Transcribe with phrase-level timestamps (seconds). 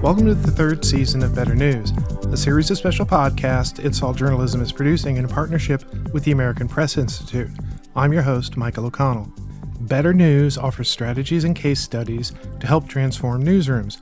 [0.00, 1.90] Welcome to the third season of Better News,
[2.30, 5.82] a series of special podcasts It's All Journalism is producing in partnership
[6.12, 7.50] with the American Press Institute.
[7.96, 9.32] I'm your host, Michael O'Connell.
[9.80, 13.98] Better News offers strategies and case studies to help transform newsrooms.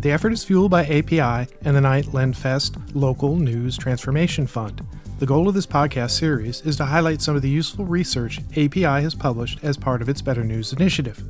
[0.00, 4.84] The effort is fueled by API and the Knight Lenfest Local News Transformation Fund.
[5.20, 8.82] The goal of this podcast series is to highlight some of the useful research API
[8.82, 11.22] has published as part of its Better News initiative.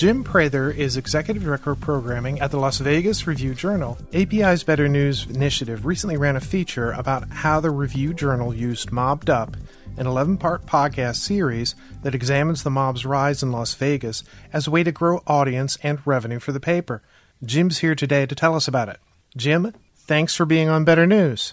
[0.00, 3.98] Jim Prather is Executive Director of Programming at the Las Vegas Review Journal.
[4.14, 9.28] API's Better News initiative recently ran a feature about how the Review Journal used Mobbed
[9.28, 9.58] Up,
[9.98, 14.24] an 11 part podcast series that examines the mob's rise in Las Vegas
[14.54, 17.02] as a way to grow audience and revenue for the paper.
[17.44, 19.00] Jim's here today to tell us about it.
[19.36, 21.52] Jim, thanks for being on Better News.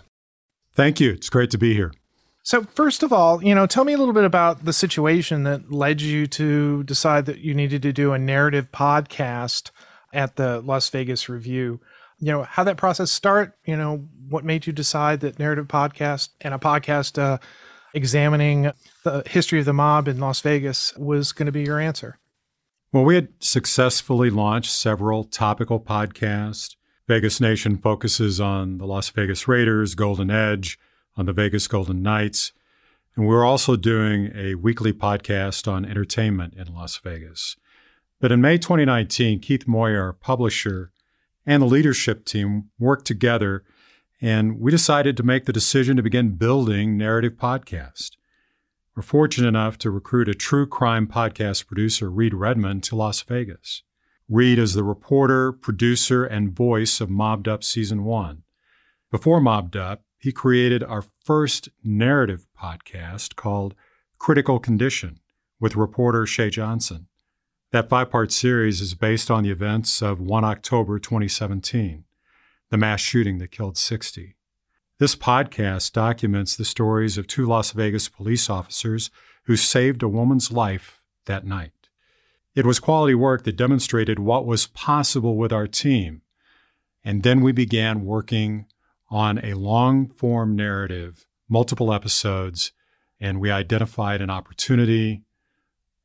[0.71, 1.11] Thank you.
[1.11, 1.91] It's great to be here.
[2.47, 5.69] So, first of all, you know, tell me a little bit about the situation that
[5.69, 9.71] led you to decide that you needed to do a narrative podcast
[10.13, 11.81] at the Las Vegas Review.
[12.19, 16.29] You know, how that process start, you know, what made you decide that narrative podcast
[16.39, 17.37] and a podcast uh,
[17.93, 18.71] examining
[19.03, 22.17] the history of the mob in Las Vegas was going to be your answer?
[22.93, 26.77] Well, we had successfully launched several topical podcasts.
[27.09, 30.79] Vegas Nation focuses on the Las Vegas Raiders, Golden Edge,
[31.17, 32.53] on the Vegas Golden Knights.
[33.15, 37.57] And we're also doing a weekly podcast on entertainment in Las Vegas.
[38.19, 40.91] But in May 2019, Keith Moyer, our publisher,
[41.45, 43.63] and the leadership team worked together,
[44.21, 48.11] and we decided to make the decision to begin building Narrative Podcast.
[48.95, 53.83] We're fortunate enough to recruit a true crime podcast producer, Reed Redmond, to Las Vegas.
[54.27, 58.41] Reed is the reporter, producer, and voice of Mobbed Up Season 1.
[59.11, 63.75] Before Mobbed Up, he created our first narrative podcast called
[64.17, 65.19] Critical Condition
[65.59, 67.07] with reporter Shea Johnson.
[67.71, 72.05] That five part series is based on the events of 1 October 2017,
[72.69, 74.35] the mass shooting that killed 60.
[74.99, 79.11] This podcast documents the stories of two Las Vegas police officers
[79.43, 81.71] who saved a woman's life that night.
[82.55, 86.23] It was quality work that demonstrated what was possible with our team.
[87.03, 88.65] And then we began working
[89.09, 92.71] on a long form narrative, multiple episodes,
[93.19, 95.23] and we identified an opportunity,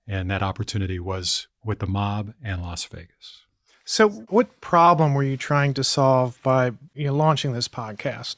[0.07, 3.43] and that opportunity was with the mob and Las Vegas.
[3.85, 8.37] So, what problem were you trying to solve by you know, launching this podcast?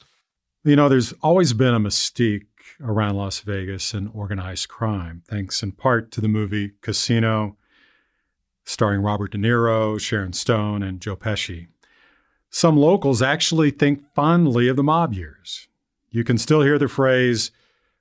[0.63, 2.47] You know, there's always been a mystique
[2.81, 7.57] around Las Vegas and organized crime, thanks in part to the movie Casino,
[8.63, 11.67] starring Robert De Niro, Sharon Stone, and Joe Pesci.
[12.55, 15.67] Some locals actually think fondly of the mob years.
[16.09, 17.51] You can still hear the phrase,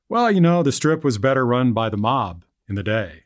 [0.08, 3.24] well, you know, the strip was better run by the mob in the day.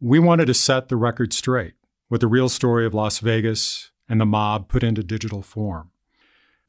[0.00, 1.74] We wanted to set the record straight
[2.08, 5.90] with the real story of Las Vegas and the mob put into digital form.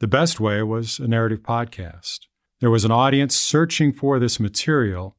[0.00, 2.26] The best way was a narrative podcast.
[2.60, 5.16] There was an audience searching for this material,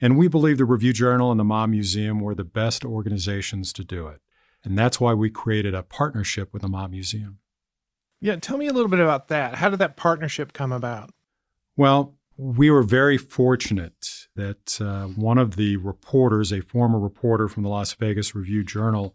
[0.00, 3.82] and we believe the Review Journal and the Mob Museum were the best organizations to
[3.82, 4.20] do it.
[4.62, 7.39] And that's why we created a partnership with the Mob Museum.
[8.20, 9.54] Yeah, tell me a little bit about that.
[9.54, 11.10] How did that partnership come about?
[11.76, 17.62] Well, we were very fortunate that uh, one of the reporters, a former reporter from
[17.62, 19.14] the Las Vegas Review Journal,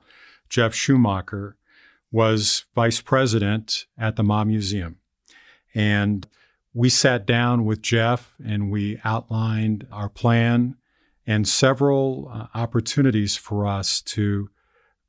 [0.50, 1.58] Jeff Schumacher,
[2.12, 4.98] was vice president at the Mob Museum.
[5.74, 6.28] And
[6.74, 10.76] we sat down with Jeff and we outlined our plan
[11.28, 14.50] and several uh, opportunities for us to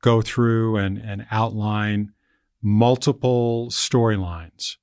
[0.01, 2.13] go through and, and outline
[2.61, 4.77] multiple storylines.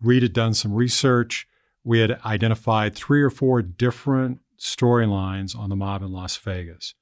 [0.00, 1.46] Reed had done some research.
[1.84, 6.94] We had identified three or four different storylines on the mob in Las Vegas.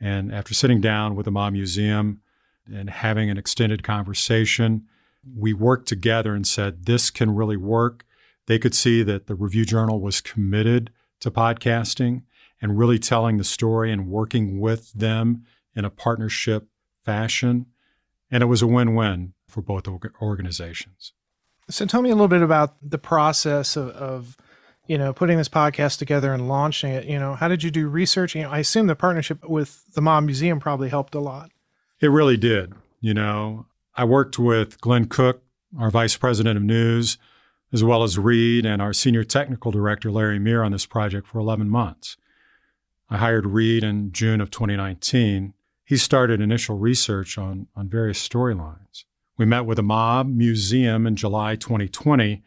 [0.00, 2.20] And after sitting down with the Mob Museum
[2.66, 4.86] and having an extended conversation,
[5.36, 8.04] we worked together and said, this can really work.
[8.46, 10.90] They could see that the Review Journal was committed
[11.20, 12.22] to podcasting
[12.60, 15.44] and really telling the story and working with them
[15.76, 16.68] in a partnership
[17.04, 17.66] fashion.
[18.30, 19.86] And it was a win win for both
[20.20, 21.12] organizations.
[21.70, 24.36] So tell me a little bit about the process of, of,
[24.86, 27.04] you know, putting this podcast together and launching it.
[27.04, 28.34] You know, how did you do research?
[28.34, 31.50] You know, I assume the partnership with the Mob Museum probably helped a lot.
[32.00, 32.74] It really did.
[33.00, 35.42] You know, I worked with Glenn Cook,
[35.78, 37.18] our vice president of news,
[37.72, 41.38] as well as Reed and our senior technical director, Larry Meir, on this project for
[41.38, 42.16] 11 months.
[43.08, 45.54] I hired Reed in June of 2019.
[45.84, 49.04] He started initial research on, on various storylines.
[49.42, 52.44] We met with the Mob Museum in July 2020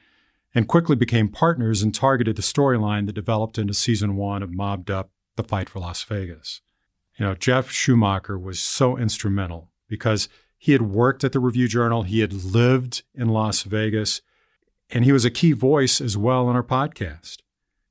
[0.54, 4.90] and quickly became partners and targeted the storyline that developed into season one of Mobbed
[4.90, 6.62] Up The Fight for Las Vegas.
[7.20, 12.04] You know, Jeff Schumacher was so instrumental because He had worked at the Review Journal,
[12.04, 14.22] he had lived in Las Vegas,
[14.90, 17.40] and he was a key voice as well on our podcast.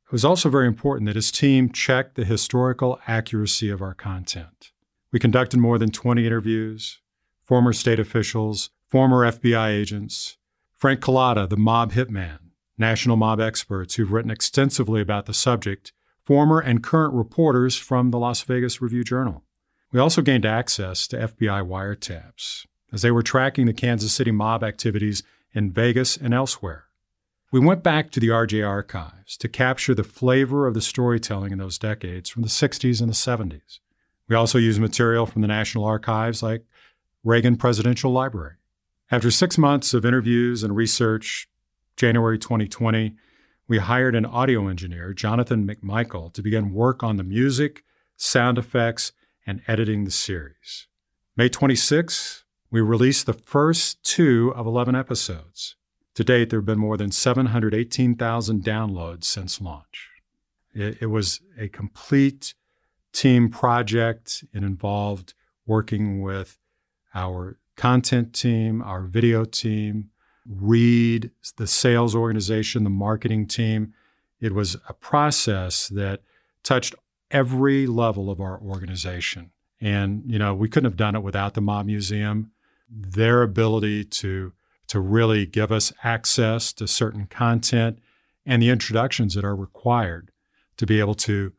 [0.06, 4.72] It was also very important that his team checked the historical accuracy of our content.
[5.12, 7.02] We conducted more than 20 interviews,
[7.44, 10.36] former state officials, former FBI agents,
[10.74, 12.38] Frank Cullotta, the mob hitman,
[12.76, 15.92] national mob experts who've written extensively about the subject,
[16.22, 19.44] former and current reporters from the Las Vegas Review Journal.
[19.92, 24.64] We also gained access to FBI wiretaps as they were tracking the Kansas City mob
[24.64, 26.84] activities in Vegas and elsewhere.
[27.52, 31.58] We went back to the RJ archives to capture the flavor of the storytelling in
[31.58, 33.78] those decades from the 60s and the 70s.
[34.28, 36.64] We also used material from the National Archives like
[37.24, 38.56] Reagan Presidential Library.
[39.10, 41.48] After six months of interviews and research,
[41.96, 43.14] January 2020,
[43.66, 47.82] we hired an audio engineer, Jonathan McMichael, to begin work on the music,
[48.18, 49.12] sound effects,
[49.46, 50.86] and editing the series.
[51.34, 55.76] May 26, we released the first two of 11 episodes.
[56.16, 60.10] To date, there have been more than 718,000 downloads since launch.
[60.74, 62.54] It, it, was a complete
[63.12, 64.44] team project.
[64.52, 65.32] It involved
[65.66, 66.58] working with
[67.14, 70.10] our content team, our video team,
[70.46, 73.94] Reed, the sales organization, the marketing team.
[74.40, 76.20] It was a process that
[76.62, 76.94] touched
[77.30, 79.50] every level of our organization.
[79.80, 82.52] And, you know, we couldn't have done it without the Mob Museum.
[82.90, 84.52] Their ability to,
[84.88, 87.98] to really give us access to certain content
[88.44, 90.30] and the introductions that are required
[90.76, 91.52] to be able to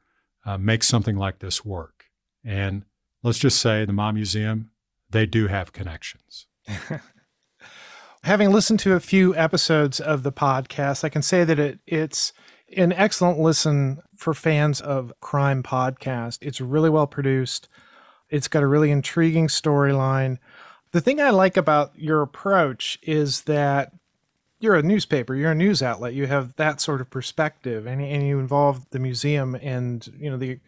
[0.46, 2.06] uh, make something like this work.
[2.44, 2.86] And
[3.24, 4.70] let's just say the Mob Museum,
[5.16, 6.48] they do have connections.
[8.24, 12.34] Having listened to a few episodes of the podcast, I can say that it, it's
[12.76, 16.40] an excellent listen for fans of crime podcast.
[16.42, 17.70] It's really well produced.
[18.30, 20.38] It's got a really intriguing storyline.
[20.92, 23.94] The thing I like about your approach is that
[24.60, 28.28] you're a newspaper, you're a news outlet, you have that sort of perspective, and, and
[28.28, 30.60] you involve the museum and you know the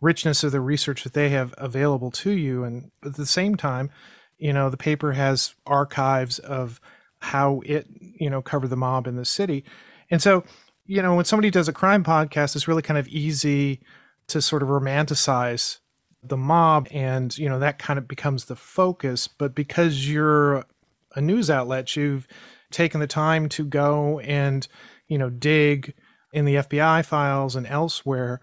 [0.00, 2.64] richness of the research that they have available to you.
[2.64, 3.90] And at the same time,
[4.38, 6.80] you know the paper has archives of
[7.18, 9.64] how it you know covered the mob in the city,
[10.10, 10.44] and so
[10.90, 13.78] you know, when somebody does a crime podcast, it's really kind of easy
[14.26, 15.78] to sort of romanticize
[16.20, 19.28] the mob and, you know, that kind of becomes the focus.
[19.28, 20.64] But because you're
[21.14, 22.26] a news outlet, you've
[22.72, 24.66] taken the time to go and,
[25.06, 25.94] you know, dig
[26.32, 28.40] in the FBI files and elsewhere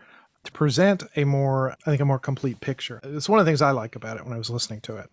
[0.47, 2.99] to present a more, I think, a more complete picture.
[3.03, 5.11] It's one of the things I like about it when I was listening to it.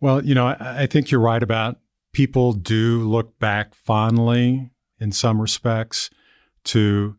[0.00, 1.78] Well, you know, I, I think you're right about
[2.12, 6.10] people do look back fondly in some respects
[6.64, 7.16] to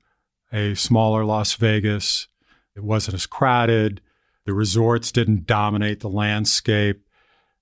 [0.51, 2.27] a smaller Las Vegas.
[2.75, 4.01] It wasn't as crowded.
[4.45, 7.05] The resorts didn't dominate the landscape.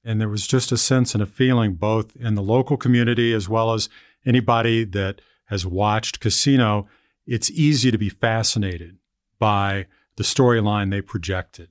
[0.03, 3.47] And there was just a sense and a feeling, both in the local community as
[3.47, 3.87] well as
[4.25, 6.87] anybody that has watched Casino.
[7.27, 8.97] It's easy to be fascinated
[9.41, 11.67] by the storyline they projected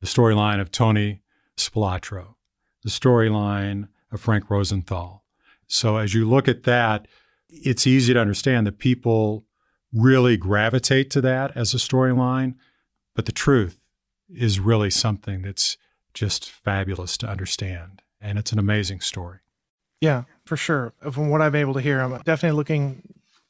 [0.00, 1.22] the storyline of Tony
[1.56, 2.34] Spilotro,
[2.84, 5.24] the storyline of Frank Rosenthal.
[5.66, 7.08] So as you look at that,
[7.48, 9.44] it's easy to understand that people
[9.92, 12.54] really gravitate to that as a storyline.
[13.16, 13.88] But the truth
[14.32, 15.78] is really something that's
[16.14, 18.02] just fabulous to understand.
[18.20, 19.38] And it's an amazing story.
[20.00, 20.92] Yeah, for sure.
[21.10, 23.02] From what I'm able to hear, I'm definitely looking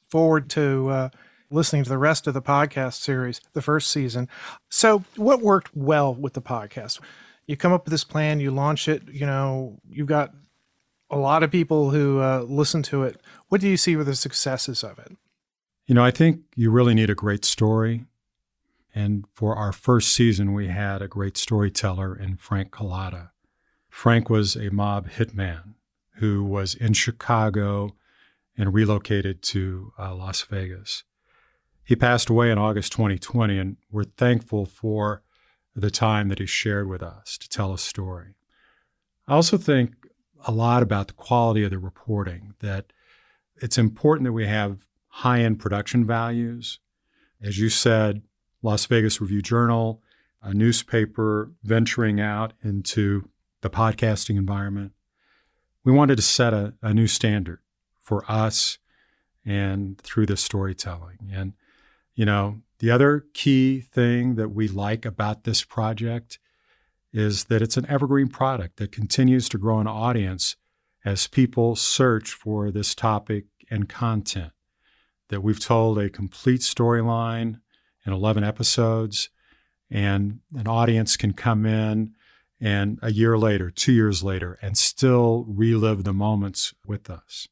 [0.08, 1.08] forward to uh,
[1.50, 4.28] listening to the rest of the podcast series, the first season.
[4.68, 7.00] So, what worked well with the podcast?
[7.46, 10.34] You come up with this plan, you launch it, you know, you've got
[11.10, 13.20] a lot of people who uh, listen to it.
[13.48, 15.16] What do you see were the successes of it?
[15.86, 18.04] You know, I think you really need a great story.
[18.94, 23.30] And for our first season, we had a great storyteller in Frank Cullotta.
[23.88, 25.74] Frank was a mob hitman
[26.16, 27.94] who was in Chicago
[28.56, 31.04] and relocated to uh, Las Vegas.
[31.88, 35.22] He passed away in August 2020, and we're thankful for
[35.74, 38.34] the time that he shared with us to tell a story.
[39.26, 39.94] I also think
[40.46, 42.92] a lot about the quality of the reporting, that
[43.56, 46.78] it's important that we have high end production values.
[47.40, 48.20] As you said,
[48.60, 50.02] Las Vegas Review Journal,
[50.42, 53.30] a newspaper venturing out into
[53.62, 54.92] the podcasting environment.
[55.84, 57.60] We wanted to set a, a new standard
[57.98, 58.76] for us
[59.42, 61.30] and through this storytelling.
[61.32, 61.54] And,
[62.18, 66.40] you know, the other key thing that we like about this project
[67.12, 70.56] is that it's an evergreen product that continues to grow an audience
[71.04, 74.50] as people search for this topic and content.
[75.28, 77.60] That we've told a complete storyline
[78.04, 79.30] in 11 episodes,
[79.88, 82.14] and an audience can come in
[82.60, 87.46] and a year later, two years later, and still relive the moments with us.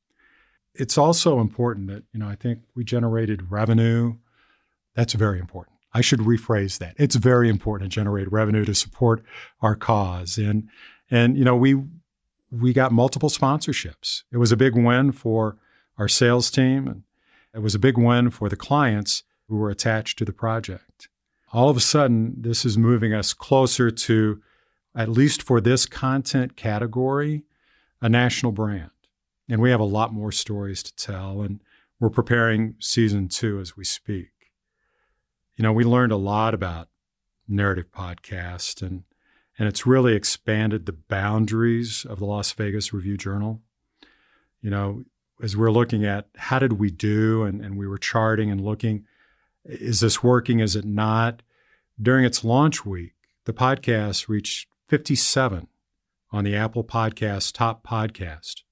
[0.75, 4.17] It's also important that, you know, I think we generated revenue.
[4.97, 5.76] That's very important.
[5.93, 6.95] I should rephrase that.
[6.99, 9.23] It's very important to generate revenue to support
[9.61, 10.38] our cause.
[10.38, 10.69] And
[11.11, 11.76] and you know, we
[12.50, 14.25] we got multiple sponsorships.
[14.33, 15.57] It was a big win for
[15.99, 17.03] our sales team and
[17.55, 21.09] it was a big win for the clients who were attached to the project.
[21.53, 24.43] All of a sudden, this is moving us closer to
[24.95, 27.45] at least for this content category,
[28.00, 28.91] a national brand.
[29.49, 31.62] And we have a lot more stories to tell, and
[32.00, 34.36] we're preparing season two as we speak.
[35.57, 36.89] You know, we learned a lot about
[37.49, 39.05] narrative podcast, and,
[39.59, 43.63] and it's really expanded the boundaries of the Las Vegas Review Journal.
[44.61, 45.05] You know,
[45.43, 49.07] as we're looking at how did we do, and, and we were charting and looking,
[49.65, 50.61] is this working?
[50.61, 51.43] Is it not?
[52.01, 53.15] During its launch week,
[53.47, 55.69] the podcast reached 57
[56.33, 58.63] on the Apple Podcast Top Podcast,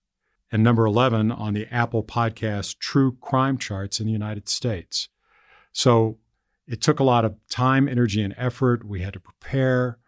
[0.52, 5.08] and number 11 on the Apple Podcast True Crime charts in the United States.
[5.72, 6.18] So
[6.66, 8.84] it took a lot of time, energy, and effort.
[8.84, 9.98] We had to prepare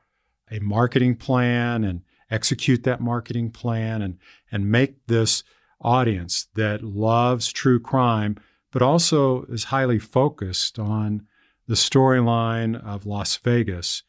[0.51, 4.19] a marketing plan and execute that marketing plan and,
[4.51, 5.43] and make this
[5.81, 8.37] audience that loves true crime,
[8.73, 11.27] but also is highly focused on
[11.69, 14.03] the storyline of Las Vegas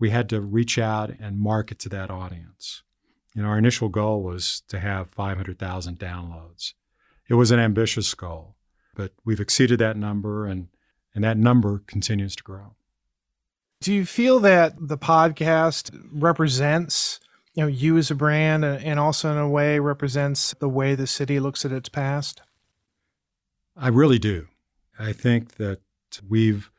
[0.00, 2.82] we had to reach out and market to that audience.
[3.34, 6.72] You know, our initial goal was to have 500,000 downloads.
[7.28, 8.56] It was an ambitious goal,
[8.96, 10.68] but we've exceeded that number and,
[11.14, 12.74] and that number continues to grow.
[13.80, 17.20] Do you feel that the podcast represents
[17.54, 20.94] you know you as a brand uh, and also in a way represents the way
[20.94, 22.42] the city looks at its past?
[23.76, 24.48] I really do.
[24.98, 25.80] I think that
[26.28, 26.70] we've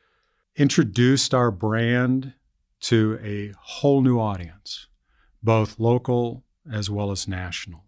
[0.56, 2.34] introduced our brand
[2.80, 4.86] to a whole new audience,
[5.42, 7.84] both local as well as national.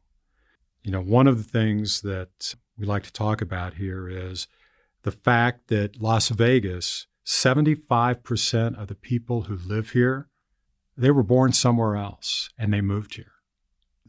[0.83, 4.49] You know, one of the things that we like to talk about here is
[5.05, 10.29] the fact that Las Vegas, 75% of the people who live here,
[10.97, 13.33] they were born somewhere else and they moved here.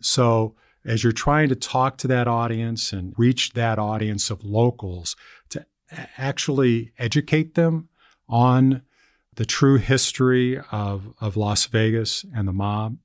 [0.02, 5.16] So, as you're trying to talk to that audience and reach that audience of locals
[5.50, 5.66] to
[6.18, 7.90] actually educate them
[8.30, 8.84] on
[9.34, 12.98] the true history of, of Las Vegas and the mob,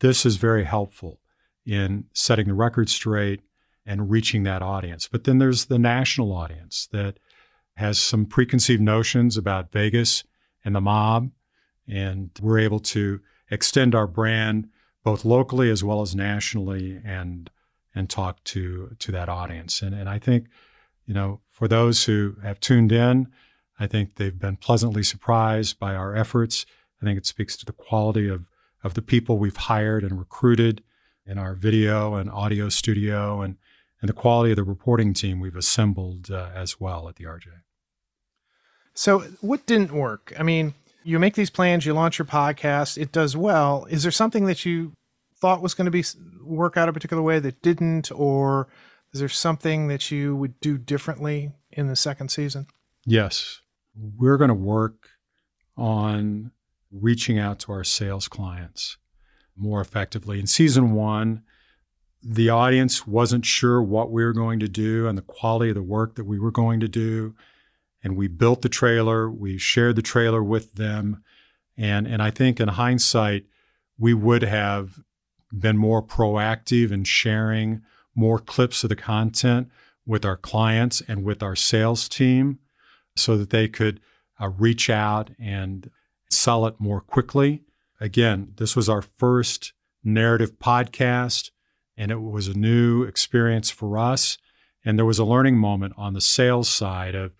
[0.00, 1.18] this is very helpful
[1.64, 3.40] in setting the record straight
[3.86, 5.08] and reaching that audience.
[5.08, 7.18] But then there's the national audience that
[7.76, 10.24] has some preconceived notions about Vegas
[10.64, 11.30] and the mob.
[11.86, 14.68] And we're able to extend our brand
[15.02, 17.50] both locally as well as nationally and
[17.94, 19.82] and talk to to that audience.
[19.82, 20.46] And and I think,
[21.04, 23.28] you know, for those who have tuned in,
[23.78, 26.64] I think they've been pleasantly surprised by our efforts.
[27.02, 28.46] I think it speaks to the quality of,
[28.82, 30.82] of the people we've hired and recruited
[31.26, 33.56] in our video and audio studio and,
[34.00, 37.46] and the quality of the reporting team we've assembled uh, as well at the RJ.
[38.94, 40.32] So, what didn't work?
[40.38, 43.86] I mean, you make these plans, you launch your podcast, it does well.
[43.90, 44.92] Is there something that you
[45.36, 46.04] thought was going to be
[46.42, 48.68] work out a particular way that didn't, or
[49.12, 52.66] is there something that you would do differently in the second season?
[53.04, 53.60] Yes,
[53.94, 55.08] we're going to work
[55.76, 56.52] on
[56.90, 58.96] reaching out to our sales clients
[59.56, 60.40] more effectively.
[60.40, 61.42] In season one,
[62.24, 65.82] the audience wasn't sure what we were going to do and the quality of the
[65.82, 67.34] work that we were going to do.
[68.02, 71.22] And we built the trailer, we shared the trailer with them.
[71.76, 73.46] And, and I think in hindsight,
[73.98, 75.00] we would have
[75.52, 77.82] been more proactive in sharing
[78.14, 79.68] more clips of the content
[80.06, 82.58] with our clients and with our sales team
[83.16, 84.00] so that they could
[84.40, 85.90] uh, reach out and
[86.30, 87.62] sell it more quickly.
[88.00, 91.50] Again, this was our first narrative podcast,
[91.96, 94.38] and it was a new experience for us.
[94.84, 97.32] And there was a learning moment on the sales side of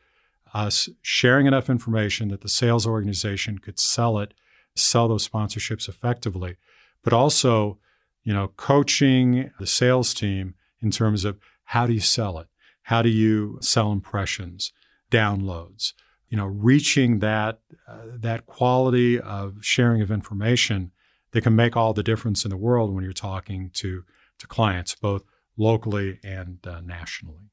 [0.54, 4.32] us sharing enough information that the sales organization could sell it,
[4.74, 6.56] sell those sponsorships effectively,
[7.02, 7.78] but also,
[8.22, 12.46] you know, coaching the sales team in terms of how do you sell it?
[12.82, 14.72] How do you sell impressions?
[15.14, 15.92] downloads.
[16.28, 20.90] You know, reaching that uh, that quality of sharing of information
[21.30, 24.04] that can make all the difference in the world when you're talking to
[24.44, 25.24] to clients, both
[25.56, 27.50] locally and uh, nationally.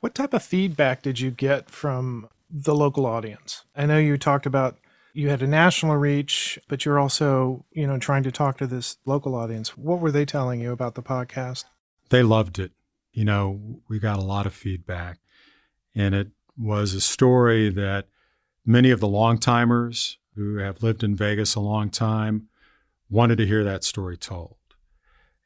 [0.00, 3.64] What type of feedback did you get from the local audience?
[3.76, 4.78] I know you talked about
[5.14, 8.96] you had a national reach, but you're also, you know, trying to talk to this
[9.04, 9.76] local audience.
[9.76, 11.64] What were they telling you about the podcast?
[12.08, 12.72] They loved it.
[13.12, 15.18] You know, we got a lot of feedback
[15.94, 18.06] and it was a story that
[18.64, 22.48] many of the long timers who have lived in Vegas a long time
[23.10, 24.56] wanted to hear that story told.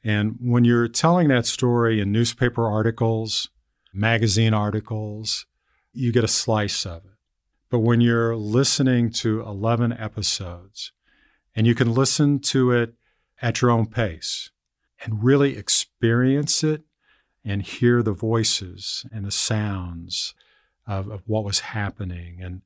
[0.06, 3.50] And when you're telling that story in newspaper articles,
[3.92, 5.46] magazine articles,
[5.92, 7.10] you get a slice of it.
[7.70, 10.92] But when you're listening to 11 episodes
[11.56, 12.94] and you can listen to it
[13.42, 14.52] at your own pace
[15.04, 16.84] and really experience it
[17.44, 20.34] and hear the voices and the sounds
[20.86, 22.62] of, of what was happening and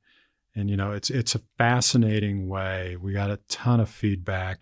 [0.53, 4.59] and you know it's it's a fascinating way we got a ton of feedback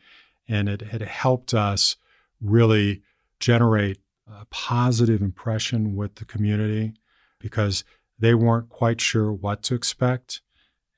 [0.48, 1.98] and it had helped us
[2.42, 3.02] really
[3.40, 6.94] generate a positive impression with the community
[7.40, 7.84] because
[8.18, 10.42] they weren't quite sure what to expect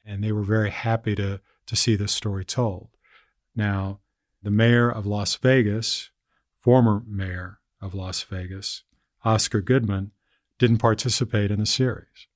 [0.05, 2.89] and they were very happy to to see this story told
[3.55, 3.99] now
[4.43, 6.09] the mayor of Las Vegas
[6.59, 8.83] former mayor of Las Vegas
[9.23, 10.11] Oscar Goodman
[10.57, 12.27] didn't participate in the series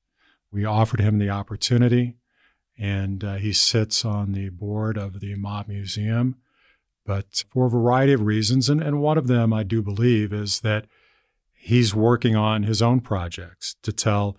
[0.56, 2.16] we offered him the opportunity,
[2.78, 6.38] and uh, he sits on the board of the Mob Museum.
[7.06, 10.62] But for a variety of reasons, and, and one of them I do believe is
[10.62, 10.86] that
[11.54, 14.38] he's working on his own projects to tell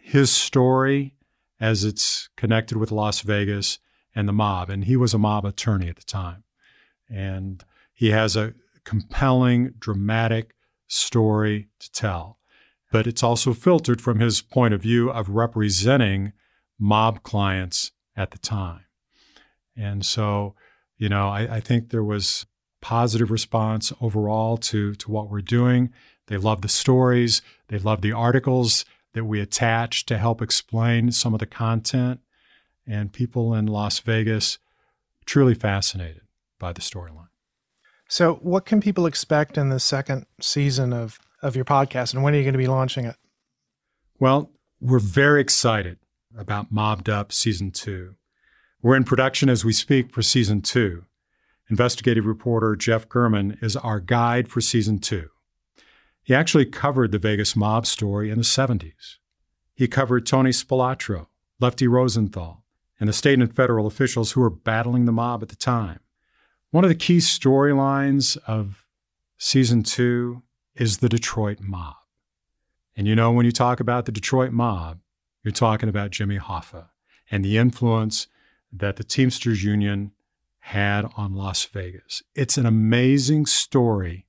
[0.00, 1.14] his story
[1.60, 3.78] as it's connected with Las Vegas
[4.14, 4.70] and the mob.
[4.70, 6.44] And he was a mob attorney at the time.
[7.10, 8.54] And he has a
[8.84, 10.54] compelling, dramatic
[10.86, 12.38] story to tell
[12.94, 16.32] but it's also filtered from his point of view of representing
[16.78, 18.84] mob clients at the time.
[19.76, 20.54] And so,
[20.96, 22.46] you know, I, I think there was
[22.80, 25.92] positive response overall to, to what we're doing.
[26.26, 31.34] They love the stories, they love the articles that we attach to help explain some
[31.34, 32.20] of the content.
[32.86, 34.58] And people in Las Vegas
[35.24, 36.22] truly fascinated
[36.58, 37.28] by the storyline.
[38.08, 42.34] So, what can people expect in the second season of of your podcast, and when
[42.34, 43.16] are you going to be launching it?
[44.18, 45.98] Well, we're very excited
[46.36, 48.14] about Mobbed Up Season 2.
[48.84, 51.06] We're in production as we speak for Season 2.
[51.70, 55.26] Investigative reporter Jeff German is our guide for Season 2.
[56.22, 59.16] He actually covered the Vegas mob story in the 70s.
[59.74, 61.28] He covered Tony Spilotro,
[61.60, 62.62] Lefty Rosenthal,
[63.00, 66.00] and the state and federal officials who were battling the mob at the time.
[66.70, 68.84] One of the key storylines of
[69.38, 70.42] Season 2
[70.74, 71.96] is the Detroit mob.
[72.94, 74.98] And you know, when you talk about the Detroit mob,
[75.42, 76.88] you're talking about Jimmy Hoffa
[77.30, 78.26] and the influence
[78.78, 80.12] that the Teamsters Union
[80.58, 82.22] had on Las Vegas.
[82.34, 84.26] It's an amazing story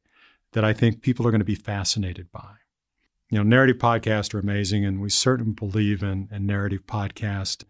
[0.51, 2.55] that I think people are going to be fascinated by.
[3.29, 7.63] You know, narrative podcasts are amazing, and we certainly believe in, narrative podcast.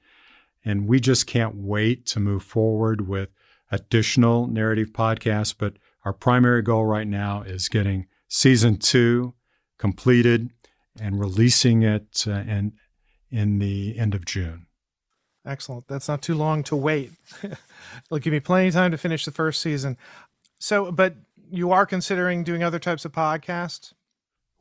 [0.63, 3.29] And we just can't wait to move forward with
[3.71, 5.53] additional narrative podcasts.
[5.57, 9.33] But our primary goal right now is getting season two
[9.77, 10.51] completed
[10.99, 12.73] and releasing it uh, in,
[13.29, 14.65] in the end of June.
[15.45, 15.87] Excellent.
[15.87, 17.11] That's not too long to wait.
[17.43, 19.97] It'll give me plenty of time to finish the first season.
[20.59, 21.15] So, but
[21.51, 23.93] you are considering doing other types of podcasts?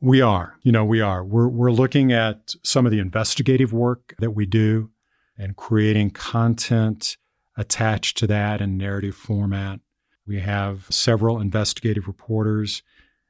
[0.00, 0.58] We are.
[0.62, 1.24] You know, we are.
[1.24, 4.90] We're, we're looking at some of the investigative work that we do
[5.38, 7.16] and creating content
[7.56, 9.80] attached to that in narrative format.
[10.26, 12.82] We have several investigative reporters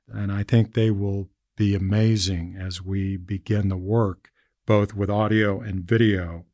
[0.08, 4.30] and I think they will be amazing as we begin the work,
[4.66, 6.44] both with audio and video,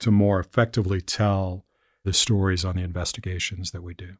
[0.00, 1.64] to more effectively tell
[2.04, 4.16] the stories on the investigations that we do.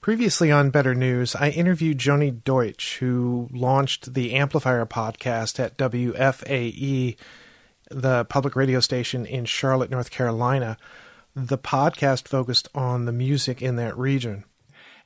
[0.00, 7.16] Previously on Better News, I interviewed Joni Deutsch, who launched the Amplifier podcast at WFAE,
[7.90, 10.76] the public radio station in Charlotte, North Carolina.
[11.34, 14.44] The podcast focused on the music in that region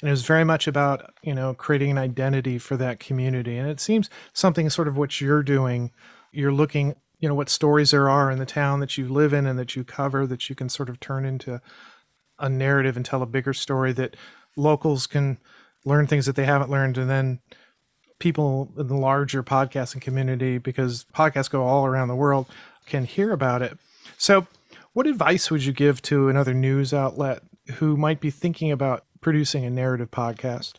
[0.02, 3.70] and it was very much about you know creating an identity for that community and
[3.70, 5.90] it seems something sort of what you're doing
[6.32, 9.46] you're looking you know what stories there are in the town that you live in
[9.46, 11.62] and that you cover that you can sort of turn into
[12.38, 14.14] a narrative and tell a bigger story that
[14.56, 15.38] locals can
[15.86, 17.40] learn things that they haven't learned and then
[18.18, 22.46] people in the larger podcasting community because podcasts go all around the world
[22.84, 23.78] can hear about it
[24.18, 24.46] so
[24.92, 27.42] what advice would you give to another news outlet
[27.76, 30.74] who might be thinking about producing a narrative podcast?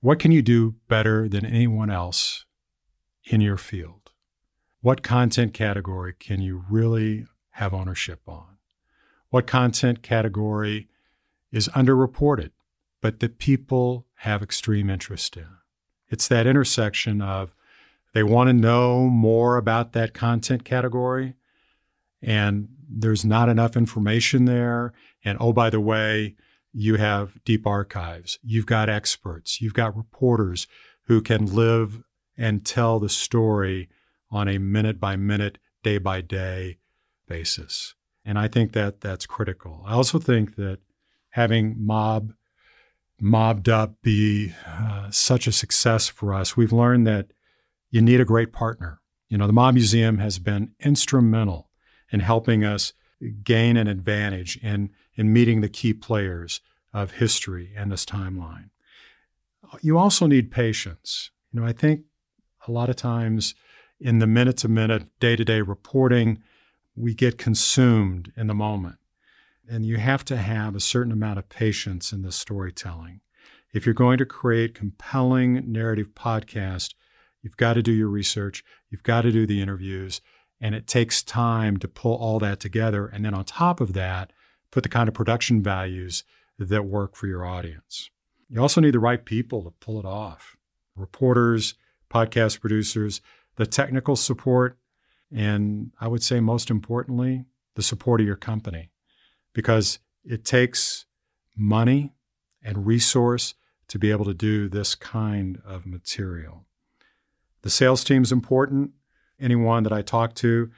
[0.00, 2.44] What can you do better than anyone else
[3.24, 4.05] in your field?
[4.86, 8.58] What content category can you really have ownership on?
[9.30, 10.86] What content category
[11.50, 12.52] is underreported,
[13.02, 15.48] but that people have extreme interest in?
[16.08, 17.52] It's that intersection of
[18.14, 21.34] they want to know more about that content category,
[22.22, 24.92] and there's not enough information there.
[25.24, 26.36] And oh, by the way,
[26.72, 30.68] you have deep archives, you've got experts, you've got reporters
[31.06, 32.04] who can live
[32.38, 33.88] and tell the story
[34.30, 36.78] on a minute by minute, day by day
[37.26, 37.94] basis.
[38.24, 39.82] And I think that that's critical.
[39.86, 40.80] I also think that
[41.30, 42.32] having mob
[43.18, 47.28] Mobbed Up be uh, such a success for us, we've learned that
[47.90, 49.00] you need a great partner.
[49.28, 51.70] You know, the Mob Museum has been instrumental
[52.12, 52.92] in helping us
[53.42, 56.60] gain an advantage in, in meeting the key players
[56.92, 58.70] of history and this timeline.
[59.80, 61.30] You also need patience.
[61.52, 62.02] You know, I think
[62.68, 63.54] a lot of times
[64.00, 66.42] in the minute to minute, day to day reporting,
[66.94, 68.96] we get consumed in the moment.
[69.68, 73.20] And you have to have a certain amount of patience in the storytelling.
[73.72, 76.94] If you're going to create compelling narrative podcast,
[77.42, 80.20] you've got to do your research, you've got to do the interviews,
[80.60, 83.06] and it takes time to pull all that together.
[83.06, 84.32] And then on top of that,
[84.70, 86.24] put the kind of production values
[86.58, 88.10] that work for your audience.
[88.48, 90.56] You also need the right people to pull it off
[90.96, 91.74] reporters,
[92.10, 93.20] podcast producers,
[93.56, 94.78] the technical support,
[95.34, 98.90] and I would say most importantly, the support of your company,
[99.52, 101.06] because it takes
[101.56, 102.12] money
[102.62, 103.54] and resource
[103.88, 106.64] to be able to do this kind of material.
[107.62, 108.92] The sales team is important.
[109.40, 110.70] Anyone that I talk to,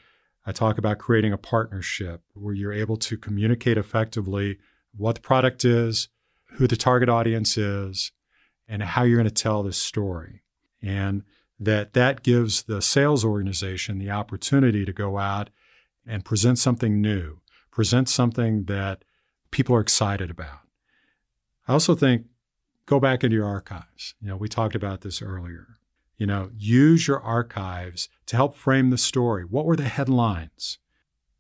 [0.47, 4.59] I talk about creating a partnership where you're able to communicate effectively
[4.97, 6.09] what the product is,
[6.53, 8.13] who the target audience is,
[8.67, 10.43] and how you're going to tell this story.
[10.83, 11.23] And
[11.59, 15.51] that that gives the sales organization the opportunity to go out
[16.07, 17.39] and present something new,
[17.71, 19.05] present something that
[19.51, 20.61] people are excited about.
[21.67, 22.27] I also think
[22.87, 24.15] go back into your archives.
[24.21, 25.79] You know, we talked about this earlier.
[26.17, 29.45] You know, use your archives to help frame the story.
[29.45, 30.79] What were the headlines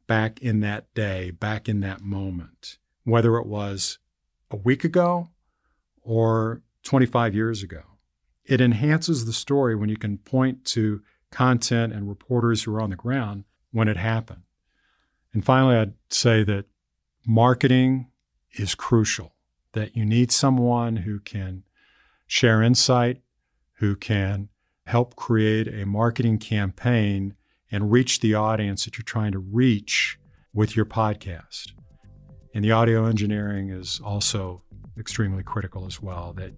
[0.07, 2.78] back in that day, back in that moment?
[3.04, 3.98] Whether it was
[4.50, 5.31] a week ago
[6.02, 7.83] or 25 years ago.
[8.48, 12.90] It enhances the story when you can point to content and reporters who are on
[12.90, 14.42] the ground when it happened.
[15.34, 16.64] And finally, I'd say that
[17.26, 18.08] marketing
[18.52, 19.34] is crucial,
[19.72, 21.64] that you need someone who can
[22.26, 23.20] share insight,
[23.74, 24.48] who can
[24.87, 27.34] help create a marketing campaign
[27.70, 30.18] and reach the audience that you're trying to reach
[30.54, 31.72] with your podcast.
[32.54, 34.62] And the audio engineering is also
[34.98, 36.52] extremely critical as well that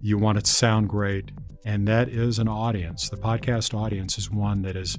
[0.00, 1.30] you want it to sound great
[1.64, 4.98] and that is an audience the podcast audience is one that is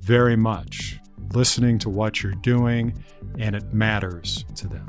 [0.00, 0.98] very much
[1.32, 2.92] listening to what you're doing
[3.38, 4.86] and it matters to them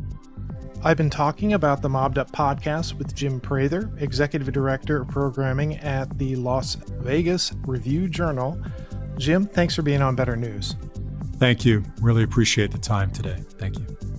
[0.83, 5.77] I've been talking about the Mobbed Up podcast with Jim Prather, Executive Director of Programming
[5.77, 8.61] at the Las Vegas Review Journal.
[9.17, 10.75] Jim, thanks for being on Better News.
[11.37, 11.83] Thank you.
[11.99, 13.37] Really appreciate the time today.
[13.57, 14.16] Thank you.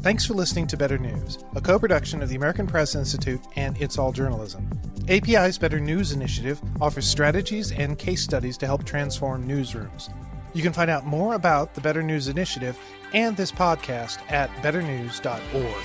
[0.00, 3.76] Thanks for listening to Better News, a co production of the American Press Institute and
[3.82, 4.70] It's All Journalism.
[5.08, 10.14] API's Better News initiative offers strategies and case studies to help transform newsrooms.
[10.54, 12.78] You can find out more about the Better News initiative
[13.12, 15.82] and this podcast at betternews.org.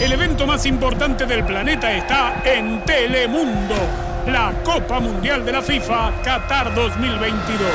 [0.00, 6.12] El evento más importante del planeta está en Telemundo la Copa Mundial de la FIFA
[6.22, 7.68] Qatar 2022.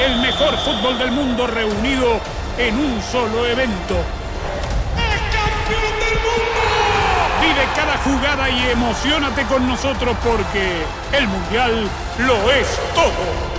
[0.00, 2.20] El mejor fútbol del mundo reunido
[2.58, 3.96] en un solo evento.
[4.96, 6.62] ¡Es campeón del mundo!
[7.40, 10.82] Vive cada jugada y emocionate con nosotros porque
[11.16, 13.56] el Mundial lo es todo.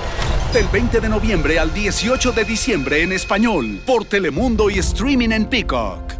[0.53, 5.45] Del 20 de noviembre al 18 de diciembre en español, por Telemundo y streaming en
[5.45, 6.16] Peacock.